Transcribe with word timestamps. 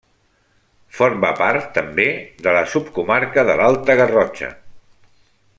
Forma 0.99 1.29
part 1.41 1.67
també 1.75 2.07
de 2.47 2.55
la 2.57 2.65
subcomarca 2.73 3.47
de 3.51 3.61
l'Alta 3.63 4.01
Garrotxa. 4.03 4.55